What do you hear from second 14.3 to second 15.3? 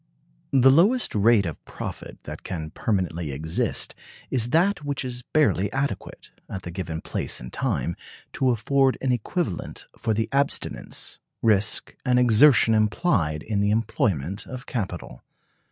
of capital.